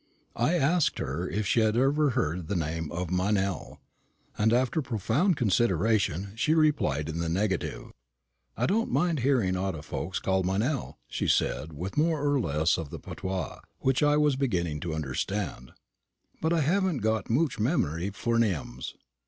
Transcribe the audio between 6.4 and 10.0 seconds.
replied in the negative. "I don't mind hearing aught of